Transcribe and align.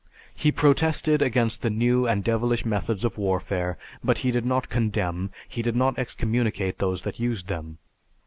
He 0.33 0.51
protested 0.51 1.21
against 1.21 1.61
the 1.61 1.69
new 1.69 2.07
and 2.07 2.23
devilish 2.23 2.65
methods 2.65 3.05
of 3.05 3.19
warfare 3.19 3.77
but 4.03 4.17
he 4.17 4.31
did 4.31 4.47
not 4.47 4.67
condemn, 4.67 5.29
he 5.47 5.61
did 5.61 5.75
not 5.75 5.99
excommunicate 5.99 6.79
those 6.79 7.03
that 7.03 7.19
used 7.19 7.49
them. 7.49 7.77